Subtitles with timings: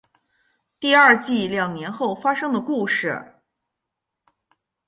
[0.79, 3.35] 第二季两年后发生的故事。